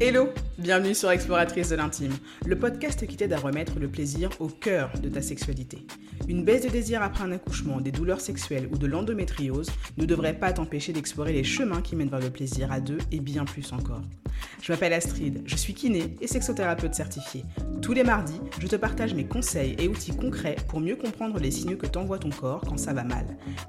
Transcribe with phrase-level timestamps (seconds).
[0.00, 2.12] Hello, bienvenue sur Exploratrice de l'intime,
[2.44, 5.86] le podcast qui t'aide à remettre le plaisir au cœur de ta sexualité.
[6.26, 10.36] Une baisse de désir après un accouchement, des douleurs sexuelles ou de l'endométriose ne devrait
[10.36, 13.72] pas t'empêcher d'explorer les chemins qui mènent vers le plaisir à deux et bien plus
[13.72, 14.02] encore.
[14.60, 17.44] Je m'appelle Astrid, je suis kiné et sexothérapeute certifiée.
[17.80, 21.52] Tous les mardis, je te partage mes conseils et outils concrets pour mieux comprendre les
[21.52, 23.26] signaux que t'envoie ton corps quand ça va mal,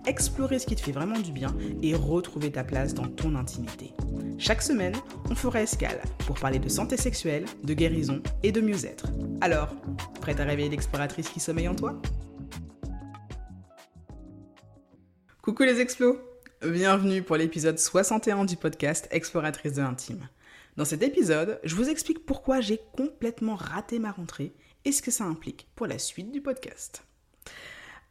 [0.07, 3.93] explorer ce qui te fait vraiment du bien et retrouver ta place dans ton intimité.
[4.37, 4.95] Chaque semaine,
[5.29, 9.07] on fera escale pour parler de santé sexuelle, de guérison et de mieux-être.
[9.39, 9.73] Alors,
[10.19, 12.01] prête à réveiller l'exploratrice qui sommeille en toi?
[15.41, 16.19] Coucou les explos
[16.61, 20.27] Bienvenue pour l'épisode 61 du podcast Exploratrice de l'intime.
[20.75, 25.11] Dans cet épisode, je vous explique pourquoi j'ai complètement raté ma rentrée et ce que
[25.11, 27.05] ça implique pour la suite du podcast.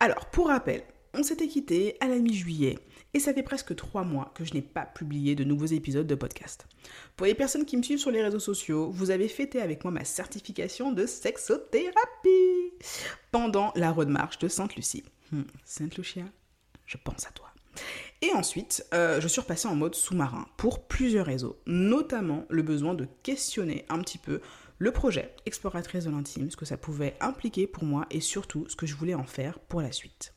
[0.00, 0.82] Alors, pour rappel,
[1.14, 2.78] on s'était quitté à la mi-juillet
[3.14, 6.14] et ça fait presque trois mois que je n'ai pas publié de nouveaux épisodes de
[6.14, 6.66] podcast.
[7.16, 9.92] Pour les personnes qui me suivent sur les réseaux sociaux, vous avez fêté avec moi
[9.92, 12.72] ma certification de sexothérapie
[13.30, 15.04] pendant la road march de Sainte-Lucie.
[15.32, 16.24] Hmm, Sainte-Lucia
[16.86, 17.48] je pense à toi.
[18.22, 22.94] Et ensuite, euh, je suis repassée en mode sous-marin pour plusieurs réseaux, notamment le besoin
[22.94, 24.40] de questionner un petit peu
[24.78, 28.76] le projet Exploratrice de l'intime, ce que ça pouvait impliquer pour moi et surtout ce
[28.76, 30.33] que je voulais en faire pour la suite.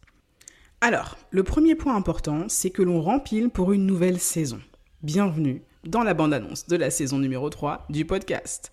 [0.79, 4.59] Alors, le premier point important, c'est que l'on rempile pour une nouvelle saison.
[5.01, 8.71] Bienvenue dans la bande-annonce de la saison numéro 3 du podcast.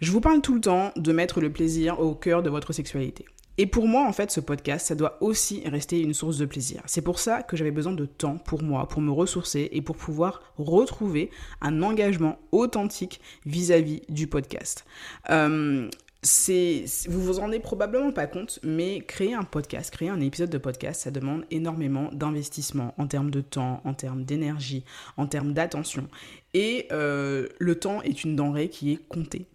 [0.00, 3.24] Je vous parle tout le temps de mettre le plaisir au cœur de votre sexualité.
[3.58, 6.82] Et pour moi, en fait, ce podcast, ça doit aussi rester une source de plaisir.
[6.86, 9.96] C'est pour ça que j'avais besoin de temps pour moi, pour me ressourcer et pour
[9.96, 14.84] pouvoir retrouver un engagement authentique vis-à-vis du podcast.
[15.30, 15.90] Euh,
[16.22, 20.50] c'est, vous vous en rendez probablement pas compte, mais créer un podcast, créer un épisode
[20.50, 24.84] de podcast, ça demande énormément d'investissement en termes de temps, en termes d'énergie,
[25.16, 26.06] en termes d'attention.
[26.54, 29.46] Et euh, le temps est une denrée qui est comptée.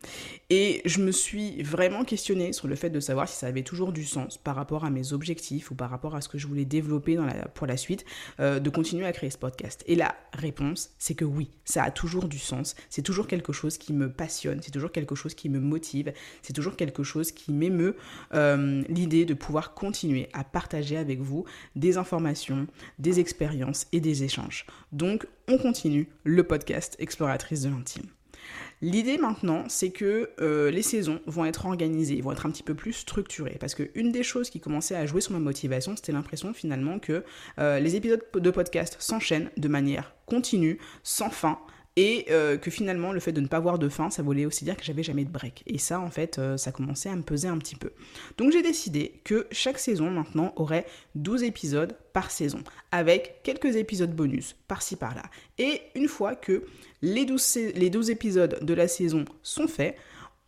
[0.49, 3.91] Et je me suis vraiment questionnée sur le fait de savoir si ça avait toujours
[3.91, 6.65] du sens par rapport à mes objectifs ou par rapport à ce que je voulais
[6.65, 8.05] développer la, pour la suite,
[8.39, 9.83] euh, de continuer à créer ce podcast.
[9.87, 12.75] Et la réponse, c'est que oui, ça a toujours du sens.
[12.89, 16.13] C'est toujours quelque chose qui me passionne, c'est toujours quelque chose qui me motive,
[16.43, 17.95] c'est toujours quelque chose qui m'émeut
[18.33, 21.45] euh, l'idée de pouvoir continuer à partager avec vous
[21.75, 22.67] des informations,
[22.99, 24.65] des expériences et des échanges.
[24.91, 28.05] Donc, on continue le podcast Exploratrice de l'intime.
[28.81, 32.75] L'idée maintenant, c'est que euh, les saisons vont être organisées, vont être un petit peu
[32.75, 33.57] plus structurées.
[33.59, 37.23] Parce qu'une des choses qui commençait à jouer sur ma motivation, c'était l'impression finalement que
[37.59, 41.59] euh, les épisodes de podcast s'enchaînent de manière continue, sans fin,
[41.95, 44.65] et euh, que finalement, le fait de ne pas avoir de fin, ça voulait aussi
[44.65, 45.63] dire que j'avais jamais de break.
[45.65, 47.91] Et ça, en fait, euh, ça commençait à me peser un petit peu.
[48.37, 50.85] Donc j'ai décidé que chaque saison, maintenant, aurait
[51.15, 52.59] 12 épisodes par saison,
[52.91, 55.23] avec quelques épisodes bonus, par-ci, par-là.
[55.57, 56.65] Et une fois que
[57.01, 59.95] les 12, les 12 épisodes de la saison sont faits,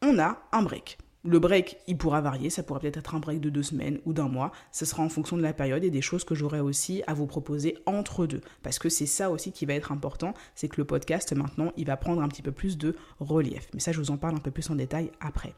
[0.02, 0.98] on a un break.
[1.28, 4.14] Le break, il pourra varier, ça pourra peut-être être un break de deux semaines ou
[4.14, 7.04] d'un mois, ce sera en fonction de la période et des choses que j'aurai aussi
[7.06, 8.40] à vous proposer entre deux.
[8.64, 11.86] Parce que c'est ça aussi qui va être important, c'est que le podcast maintenant, il
[11.86, 13.68] va prendre un petit peu plus de relief.
[13.74, 15.54] Mais ça, je vous en parle un peu plus en détail après.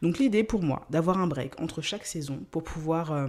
[0.00, 3.12] Donc l'idée pour moi, d'avoir un break entre chaque saison pour pouvoir...
[3.12, 3.28] Euh,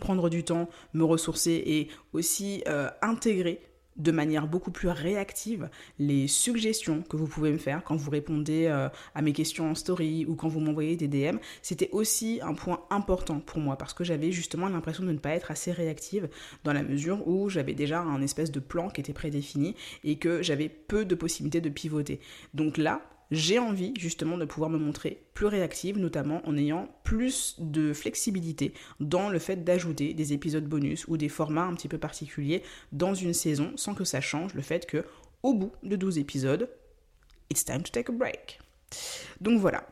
[0.00, 3.60] prendre du temps, me ressourcer et aussi euh, intégrer
[3.96, 5.68] de manière beaucoup plus réactive
[5.98, 9.74] les suggestions que vous pouvez me faire quand vous répondez euh, à mes questions en
[9.74, 11.38] story ou quand vous m'envoyez des DM.
[11.62, 15.30] C'était aussi un point important pour moi parce que j'avais justement l'impression de ne pas
[15.30, 16.28] être assez réactive
[16.64, 20.42] dans la mesure où j'avais déjà un espèce de plan qui était prédéfini et que
[20.42, 22.20] j'avais peu de possibilités de pivoter.
[22.52, 23.02] Donc là,
[23.34, 28.72] j'ai envie justement de pouvoir me montrer plus réactive, notamment en ayant plus de flexibilité
[29.00, 32.62] dans le fait d'ajouter des épisodes bonus ou des formats un petit peu particuliers
[32.92, 35.04] dans une saison sans que ça change le fait que
[35.42, 36.70] au bout de 12 épisodes,
[37.50, 38.60] it's time to take a break.
[39.40, 39.84] Donc voilà,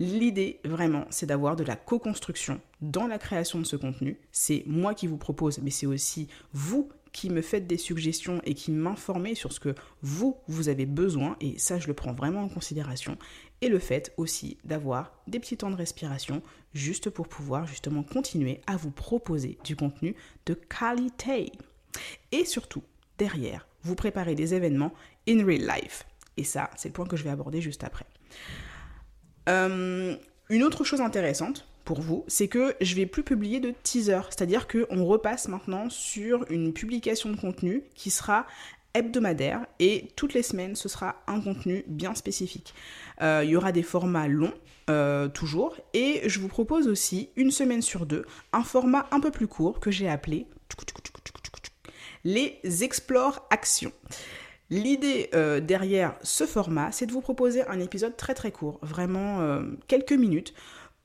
[0.00, 4.18] L'idée vraiment, c'est d'avoir de la co-construction dans la création de ce contenu.
[4.32, 8.54] C'est moi qui vous propose, mais c'est aussi vous qui me faites des suggestions et
[8.54, 12.42] qui m'informez sur ce que vous, vous avez besoin, et ça je le prends vraiment
[12.42, 13.16] en considération,
[13.60, 16.42] et le fait aussi d'avoir des petits temps de respiration
[16.72, 20.14] juste pour pouvoir justement continuer à vous proposer du contenu
[20.46, 21.52] de qualité.
[22.32, 22.82] Et surtout,
[23.18, 24.92] derrière, vous préparez des événements
[25.28, 26.06] in real life.
[26.36, 28.06] Et ça, c'est le point que je vais aborder juste après.
[29.48, 30.16] Euh,
[30.48, 31.66] une autre chose intéressante,
[31.98, 36.72] vous, c'est que je vais plus publier de teaser, c'est-à-dire qu'on repasse maintenant sur une
[36.72, 38.46] publication de contenu qui sera
[38.94, 42.74] hebdomadaire et toutes les semaines ce sera un contenu bien spécifique.
[43.22, 44.54] Euh, il y aura des formats longs
[44.88, 49.30] euh, toujours et je vous propose aussi une semaine sur deux un format un peu
[49.30, 50.46] plus court que j'ai appelé
[52.24, 53.92] les Explore Actions.
[54.68, 59.62] L'idée euh, derrière ce format, c'est de vous proposer un épisode très très court, vraiment
[59.88, 60.54] quelques minutes,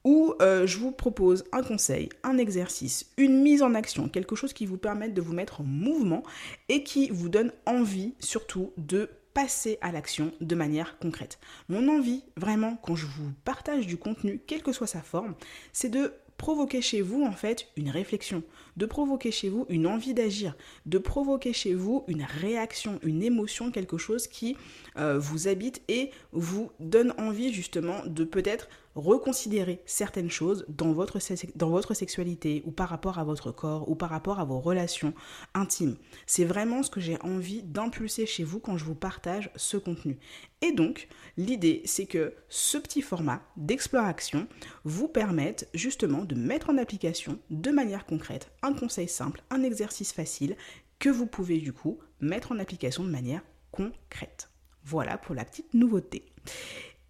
[0.05, 4.53] où euh, je vous propose un conseil, un exercice, une mise en action, quelque chose
[4.53, 6.23] qui vous permette de vous mettre en mouvement
[6.69, 11.39] et qui vous donne envie surtout de passer à l'action de manière concrète.
[11.67, 15.35] Mon envie, vraiment, quand je vous partage du contenu, quelle que soit sa forme,
[15.73, 18.43] c'est de provoquer chez vous en fait une réflexion,
[18.77, 20.55] de provoquer chez vous une envie d'agir,
[20.85, 24.57] de provoquer chez vous une réaction, une émotion, quelque chose qui
[24.97, 31.19] euh, vous habite et vous donne envie justement de peut-être reconsidérer certaines choses dans votre,
[31.55, 35.13] dans votre sexualité ou par rapport à votre corps ou par rapport à vos relations
[35.53, 35.97] intimes.
[36.25, 40.17] C'est vraiment ce que j'ai envie d'impulser chez vous quand je vous partage ce contenu.
[40.61, 44.47] Et donc, l'idée, c'est que ce petit format d'exploration
[44.85, 50.11] vous permette justement de mettre en application de manière concrète un conseil simple, un exercice
[50.11, 50.57] facile
[50.99, 53.41] que vous pouvez du coup mettre en application de manière
[53.71, 54.49] concrète.
[54.83, 56.25] Voilà pour la petite nouveauté.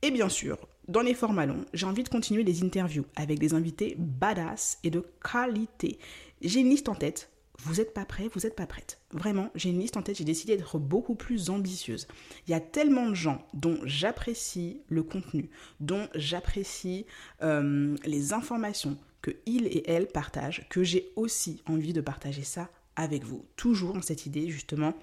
[0.02, 0.58] Et bien sûr,
[0.88, 4.90] dans les formats longs, j'ai envie de continuer les interviews avec des invités badass et
[4.90, 6.00] de qualité.
[6.42, 7.32] J'ai une liste en tête.
[7.60, 9.00] Vous n'êtes pas prêts, vous n'êtes pas prête.
[9.12, 12.06] Vraiment, j'ai une liste en tête, j'ai décidé d'être beaucoup plus ambitieuse.
[12.48, 15.50] Il y a tellement de gens dont j'apprécie le contenu,
[15.80, 17.06] dont j'apprécie
[17.42, 22.70] euh, les informations que ils et elles partagent, que j'ai aussi envie de partager ça
[22.96, 23.44] avec vous.
[23.56, 24.94] Toujours dans cette idée justement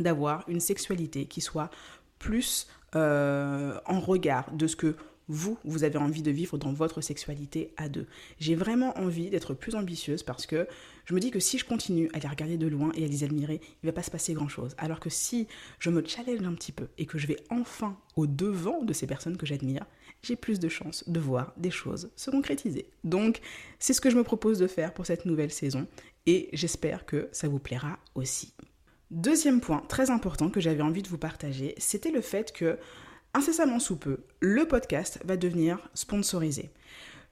[0.00, 1.70] d'avoir une sexualité qui soit
[2.18, 2.66] plus
[2.96, 4.96] euh, en regard de ce que
[5.28, 8.06] vous, vous avez envie de vivre dans votre sexualité à deux.
[8.40, 10.66] J'ai vraiment envie d'être plus ambitieuse parce que
[11.04, 13.22] je me dis que si je continue à les regarder de loin et à les
[13.22, 14.74] admirer, il ne va pas se passer grand-chose.
[14.76, 15.46] Alors que si
[15.78, 19.06] je me challenge un petit peu et que je vais enfin au devant de ces
[19.06, 19.86] personnes que j'admire,
[20.22, 22.90] j'ai plus de chances de voir des choses se concrétiser.
[23.04, 23.40] Donc,
[23.78, 25.86] c'est ce que je me propose de faire pour cette nouvelle saison
[26.26, 28.52] et j'espère que ça vous plaira aussi.
[29.10, 32.78] Deuxième point très important que j'avais envie de vous partager, c'était le fait que,
[33.34, 36.70] incessamment sous peu, le podcast va devenir sponsorisé.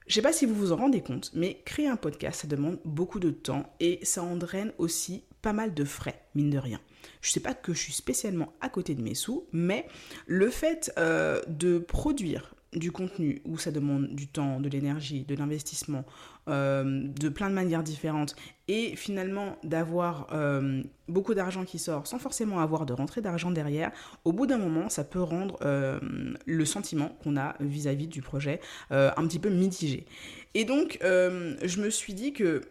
[0.07, 2.79] Je sais pas si vous vous en rendez compte, mais créer un podcast, ça demande
[2.85, 6.79] beaucoup de temps et ça entraîne aussi pas mal de frais, mine de rien.
[7.21, 9.87] Je sais pas que je suis spécialement à côté de mes sous, mais
[10.27, 15.35] le fait euh, de produire du contenu où ça demande du temps, de l'énergie, de
[15.35, 16.05] l'investissement,
[16.47, 18.35] euh, de plein de manières différentes,
[18.67, 23.91] et finalement d'avoir euh, beaucoup d'argent qui sort sans forcément avoir de rentrée d'argent derrière,
[24.25, 25.99] au bout d'un moment, ça peut rendre euh,
[26.45, 30.05] le sentiment qu'on a vis-à-vis du projet un petit peu mitigé.
[30.53, 32.61] Et donc, je me suis dit que,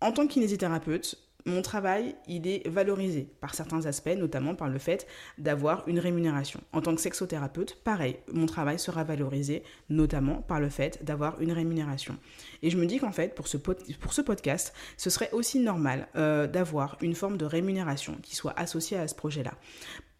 [0.00, 1.16] en tant que kinésithérapeute,
[1.46, 5.06] mon travail, il est valorisé par certains aspects, notamment par le fait
[5.38, 6.60] d'avoir une rémunération.
[6.72, 11.52] En tant que sexothérapeute, pareil, mon travail sera valorisé, notamment par le fait d'avoir une
[11.52, 12.16] rémunération.
[12.62, 16.96] Et je me dis qu'en fait, pour ce, podcast, ce serait aussi normal euh, d'avoir
[17.00, 19.54] une forme de rémunération qui soit associée à ce projet-là.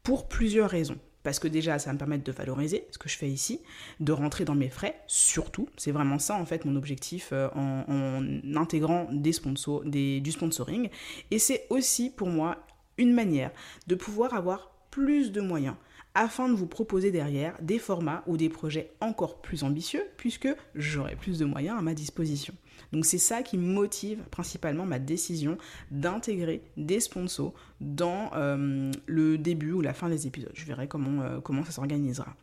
[0.03, 3.29] Pour plusieurs raisons parce que déjà ça me permettre de valoriser ce que je fais
[3.29, 3.61] ici,
[4.01, 8.23] de rentrer dans mes frais, surtout, c'est vraiment ça en fait mon objectif euh, en,
[8.57, 10.89] intégrant des sponsors, du sponsoring,
[11.31, 12.65] et c'est aussi pour moi
[12.99, 13.51] une manière
[13.87, 15.75] de pouvoir avoir plus de moyens
[16.15, 21.17] afin de vous proposer derrière des formats ou des projets encore plus ambitieux puisque j'aurai
[21.17, 22.55] plus de moyens à ma disposition.
[22.93, 25.57] Donc c'est ça qui motive principalement ma décision
[25.91, 30.53] d'intégrer des sponsors dans euh, le début ou la fin des épisodes.
[30.55, 32.37] Je verrai comment, euh, comment ça s'organisera.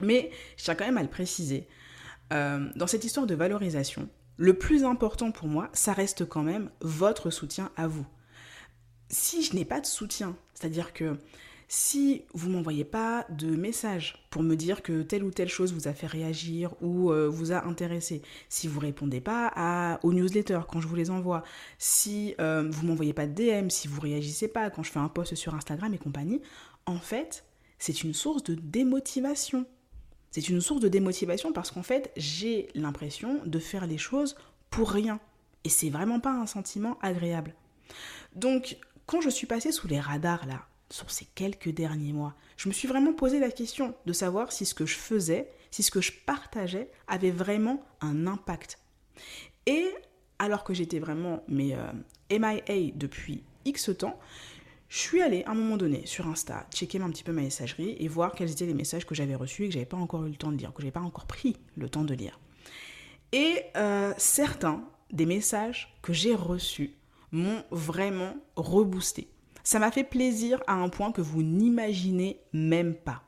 [0.00, 1.66] Mais je tiens quand même à le préciser.
[2.32, 6.70] Euh, dans cette histoire de valorisation, le plus important pour moi, ça reste quand même
[6.80, 8.06] votre soutien à vous.
[9.08, 11.16] Si je n'ai pas de soutien, c'est-à-dire que
[11.72, 15.86] si vous m'envoyez pas de message pour me dire que telle ou telle chose vous
[15.86, 20.80] a fait réagir ou euh, vous a intéressé, si vous répondez pas aux newsletters quand
[20.80, 21.44] je vous les envoie,
[21.78, 25.08] si euh, vous m'envoyez pas de DM, si vous réagissez pas quand je fais un
[25.08, 26.42] post sur Instagram et compagnie,
[26.86, 27.44] en fait,
[27.78, 29.64] c'est une source de démotivation.
[30.32, 34.34] C'est une source de démotivation parce qu'en fait, j'ai l'impression de faire les choses
[34.70, 35.20] pour rien.
[35.62, 37.54] Et c'est vraiment pas un sentiment agréable.
[38.34, 42.68] Donc, quand je suis passée sous les radars là, sur ces quelques derniers mois, je
[42.68, 45.90] me suis vraiment posé la question de savoir si ce que je faisais, si ce
[45.90, 48.78] que je partageais avait vraiment un impact.
[49.66, 49.88] Et
[50.38, 51.92] alors que j'étais vraiment mais euh,
[52.30, 54.18] MIA depuis X temps,
[54.88, 57.96] je suis allée à un moment donné sur Insta, checker un petit peu ma messagerie
[58.00, 60.30] et voir quels étaient les messages que j'avais reçus et que j'avais pas encore eu
[60.30, 62.40] le temps de lire, que j'avais pas encore pris le temps de lire.
[63.32, 64.82] Et euh, certains
[65.12, 66.94] des messages que j'ai reçus
[67.30, 69.28] m'ont vraiment reboosté.
[69.70, 73.22] Ça m'a fait plaisir à un point que vous n'imaginez même pas.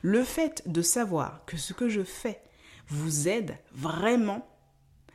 [0.00, 2.40] Le fait de savoir que ce que je fais
[2.86, 4.46] vous aide vraiment,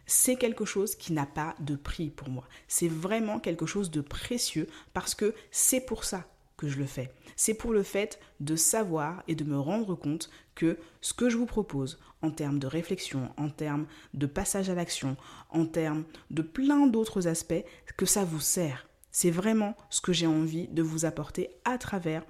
[0.05, 2.43] c'est quelque chose qui n'a pas de prix pour moi.
[2.67, 6.25] C'est vraiment quelque chose de précieux parce que c'est pour ça
[6.57, 7.13] que je le fais.
[7.37, 11.37] C'est pour le fait de savoir et de me rendre compte que ce que je
[11.37, 15.15] vous propose en termes de réflexion, en termes de passage à l'action,
[15.49, 17.63] en termes de plein d'autres aspects,
[17.95, 18.85] que ça vous sert.
[19.13, 22.25] C'est vraiment ce que j'ai envie de vous apporter à travers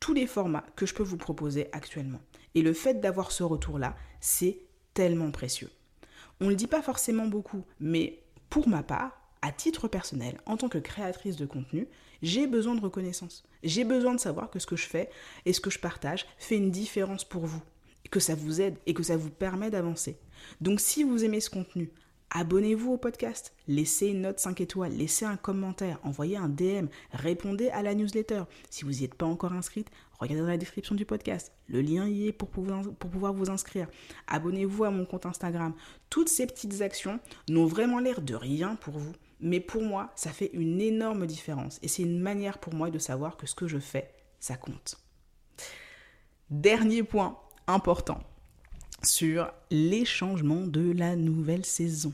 [0.00, 2.20] tous les formats que je peux vous proposer actuellement.
[2.54, 4.58] Et le fait d'avoir ce retour-là, c'est
[4.92, 5.70] tellement précieux.
[6.40, 10.56] On ne le dit pas forcément beaucoup, mais pour ma part, à titre personnel, en
[10.56, 11.86] tant que créatrice de contenu,
[12.22, 13.44] j'ai besoin de reconnaissance.
[13.62, 15.08] J'ai besoin de savoir que ce que je fais
[15.44, 17.62] et ce que je partage fait une différence pour vous,
[18.10, 20.18] que ça vous aide et que ça vous permet d'avancer.
[20.60, 21.92] Donc si vous aimez ce contenu,
[22.30, 27.68] Abonnez-vous au podcast, laissez une note 5 étoiles, laissez un commentaire, envoyez un DM, répondez
[27.68, 28.42] à la newsletter.
[28.68, 31.52] Si vous n'y êtes pas encore inscrite, regardez dans la description du podcast.
[31.68, 33.88] Le lien y est pour pouvoir, pour pouvoir vous inscrire.
[34.26, 35.72] Abonnez-vous à mon compte Instagram.
[36.10, 39.12] Toutes ces petites actions n'ont vraiment l'air de rien pour vous.
[39.40, 41.78] Mais pour moi, ça fait une énorme différence.
[41.82, 44.98] Et c'est une manière pour moi de savoir que ce que je fais, ça compte.
[46.50, 48.20] Dernier point important
[49.02, 52.12] sur les changements de la nouvelle saison.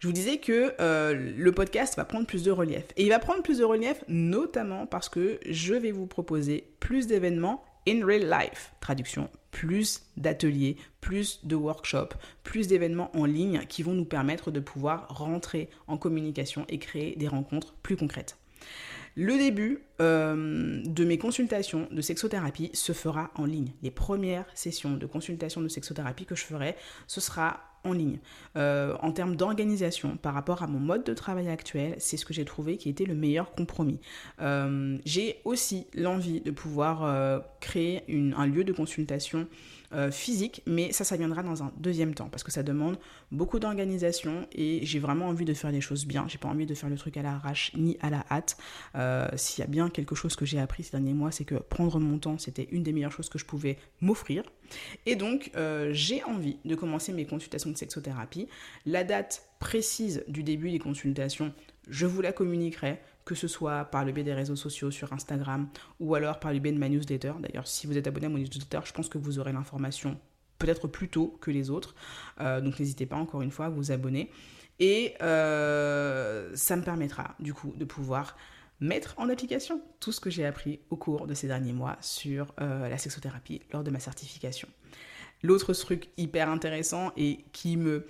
[0.00, 2.84] Je vous disais que euh, le podcast va prendre plus de relief.
[2.96, 7.08] Et il va prendre plus de relief notamment parce que je vais vous proposer plus
[7.08, 8.72] d'événements in real life.
[8.80, 14.60] Traduction, plus d'ateliers, plus de workshops, plus d'événements en ligne qui vont nous permettre de
[14.60, 18.36] pouvoir rentrer en communication et créer des rencontres plus concrètes.
[19.20, 23.72] Le début euh, de mes consultations de sexothérapie se fera en ligne.
[23.82, 26.76] Les premières sessions de consultation de sexothérapie que je ferai,
[27.08, 28.18] ce sera en ligne.
[28.56, 32.34] Euh, en termes d'organisation, par rapport à mon mode de travail actuel, c'est ce que
[32.34, 34.00] j'ai trouvé qui était le meilleur compromis.
[34.40, 38.04] Euh, j'ai aussi l'envie de pouvoir créer
[38.36, 39.46] un lieu de consultation
[39.94, 42.98] euh, physique, mais ça, ça viendra dans un deuxième temps parce que ça demande
[43.32, 46.26] beaucoup d'organisation et j'ai vraiment envie de faire les choses bien.
[46.28, 48.58] J'ai pas envie de faire le truc à l'arrache ni à la hâte.
[48.96, 51.54] Euh, s'il y a bien quelque chose que j'ai appris ces derniers mois, c'est que
[51.54, 54.42] prendre mon temps, c'était une des meilleures choses que je pouvais m'offrir.
[55.06, 58.48] Et donc, euh, j'ai envie de commencer mes consultations sexothérapie.
[58.86, 61.52] La date précise du début des consultations,
[61.88, 65.68] je vous la communiquerai que ce soit par le biais des réseaux sociaux sur Instagram
[66.00, 67.34] ou alors par le biais de ma newsletter.
[67.40, 70.18] D'ailleurs, si vous êtes abonné à mon newsletter, je pense que vous aurez l'information
[70.58, 71.94] peut-être plus tôt que les autres.
[72.40, 74.30] Euh, donc n'hésitez pas encore une fois à vous abonner.
[74.80, 78.36] Et euh, ça me permettra du coup de pouvoir
[78.80, 82.54] mettre en application tout ce que j'ai appris au cours de ces derniers mois sur
[82.60, 84.68] euh, la sexothérapie lors de ma certification.
[85.42, 88.06] L'autre truc hyper intéressant et qui me...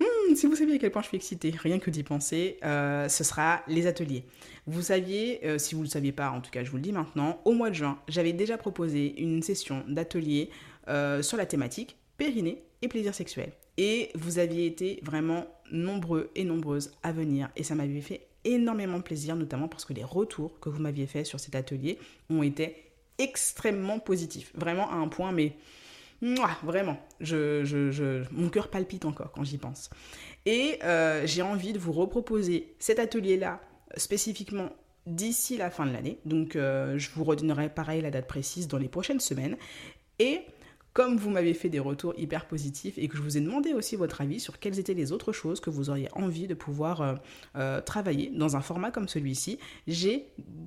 [0.00, 3.08] Hmm, si vous saviez à quel point je suis excitée, rien que d'y penser, euh,
[3.08, 4.24] ce sera les ateliers.
[4.66, 6.82] Vous saviez, euh, si vous ne le saviez pas, en tout cas je vous le
[6.82, 10.50] dis maintenant, au mois de juin, j'avais déjà proposé une session d'atelier
[10.88, 13.52] euh, sur la thématique périnée et plaisir sexuel.
[13.76, 19.00] Et vous aviez été vraiment nombreux et nombreuses à venir et ça m'avait fait énormément
[19.00, 21.98] plaisir, notamment parce que les retours que vous m'aviez fait sur cet atelier
[22.30, 22.76] ont été
[23.18, 24.52] extrêmement positifs.
[24.54, 25.52] Vraiment à un point, mais
[26.62, 29.90] vraiment, je, mon cœur palpite encore quand j'y pense.
[30.46, 33.60] Et euh, j'ai envie de vous reproposer cet atelier-là
[33.96, 34.70] spécifiquement
[35.06, 36.18] d'ici la fin de l'année.
[36.24, 39.56] Donc euh, je vous redonnerai pareil la date précise dans les prochaines semaines.
[40.18, 40.42] Et
[40.92, 43.96] comme vous m'avez fait des retours hyper positifs et que je vous ai demandé aussi
[43.96, 47.14] votre avis sur quelles étaient les autres choses que vous auriez envie de pouvoir euh,
[47.56, 50.26] euh, travailler dans un format comme celui-ci, j'ai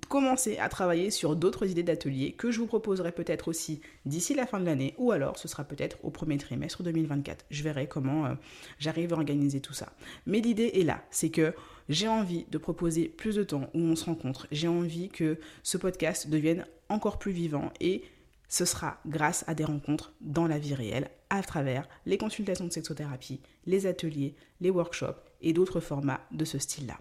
[0.09, 4.45] commencé à travailler sur d'autres idées d'ateliers que je vous proposerai peut-être aussi d'ici la
[4.45, 7.45] fin de l'année ou alors ce sera peut-être au premier trimestre 2024.
[7.49, 8.35] Je verrai comment euh,
[8.79, 9.93] j'arrive à organiser tout ça.
[10.25, 11.53] Mais l'idée est là, c'est que
[11.89, 14.47] j'ai envie de proposer plus de temps où on se rencontre.
[14.51, 18.03] J'ai envie que ce podcast devienne encore plus vivant et
[18.47, 22.71] ce sera grâce à des rencontres dans la vie réelle à travers les consultations de
[22.71, 26.97] sexothérapie, les ateliers, les workshops et d'autres formats de ce style-là.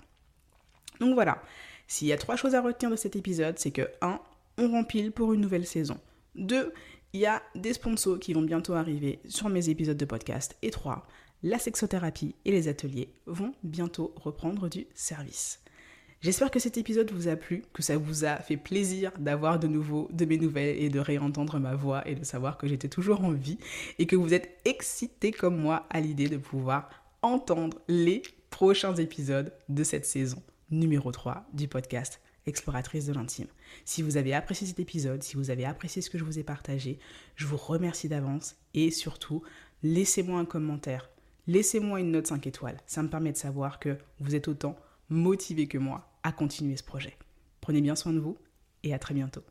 [1.01, 1.43] Donc voilà,
[1.87, 4.21] s'il y a trois choses à retenir de cet épisode, c'est que 1.
[4.59, 5.99] On rempile pour une nouvelle saison.
[6.37, 6.73] 2.
[7.15, 10.57] Il y a des sponsors qui vont bientôt arriver sur mes épisodes de podcast.
[10.63, 11.07] Et 3.
[11.43, 15.62] La sexothérapie et les ateliers vont bientôt reprendre du service.
[16.23, 19.67] J'espère que cet épisode vous a plu, que ça vous a fait plaisir d'avoir de
[19.67, 23.25] nouveau de mes nouvelles et de réentendre ma voix et de savoir que j'étais toujours
[23.25, 23.59] en vie
[23.99, 26.89] et que vous êtes excités comme moi à l'idée de pouvoir
[27.23, 33.49] entendre les prochains épisodes de cette saison numéro 3 du podcast Exploratrice de l'intime.
[33.85, 36.45] Si vous avez apprécié cet épisode, si vous avez apprécié ce que je vous ai
[36.45, 37.01] partagé,
[37.35, 39.43] je vous remercie d'avance et surtout,
[39.83, 41.11] laissez-moi un commentaire,
[41.49, 42.79] laissez-moi une note 5 étoiles.
[42.87, 44.77] Ça me permet de savoir que vous êtes autant
[45.09, 47.17] motivé que moi à continuer ce projet.
[47.61, 48.37] Prenez bien soin de vous
[48.83, 49.43] et à très bientôt.